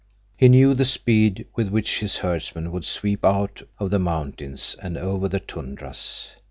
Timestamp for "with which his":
1.55-2.17